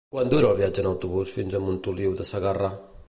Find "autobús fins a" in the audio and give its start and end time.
0.93-1.61